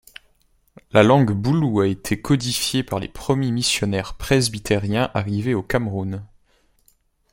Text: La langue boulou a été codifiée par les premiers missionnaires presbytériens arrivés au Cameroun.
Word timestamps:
La 0.93 1.03
langue 1.03 1.29
boulou 1.31 1.81
a 1.81 1.87
été 1.87 2.19
codifiée 2.19 2.81
par 2.81 2.97
les 2.99 3.07
premiers 3.07 3.51
missionnaires 3.51 4.15
presbytériens 4.17 5.11
arrivés 5.13 5.53
au 5.53 5.61
Cameroun. 5.61 6.25